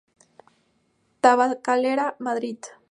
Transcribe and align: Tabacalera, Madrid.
Tabacalera, 1.21 2.15
Madrid. 2.17 2.57